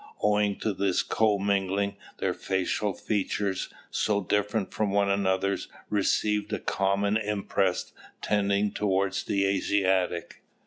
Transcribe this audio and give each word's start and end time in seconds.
"Owing 0.23 0.55
to 0.61 0.73
this 0.73 1.03
co 1.03 1.37
mingling, 1.37 1.95
their 2.17 2.33
facial 2.33 2.91
features, 2.93 3.69
so 3.91 4.19
different 4.23 4.73
from 4.73 4.89
one 4.89 5.11
another's, 5.11 5.67
received 5.91 6.51
a 6.53 6.57
common 6.59 7.17
impress, 7.17 7.91
tending 8.19 8.71
towards 8.71 9.23
the 9.25 9.45
Asiatic. 9.45 10.41